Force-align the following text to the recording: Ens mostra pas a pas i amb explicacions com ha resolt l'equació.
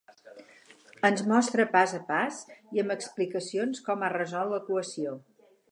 Ens 1.09 1.21
mostra 1.33 1.67
pas 1.75 1.93
a 1.99 2.01
pas 2.09 2.41
i 2.77 2.83
amb 2.85 2.97
explicacions 2.99 3.87
com 3.91 4.03
ha 4.09 4.13
resolt 4.19 4.57
l'equació. 4.57 5.19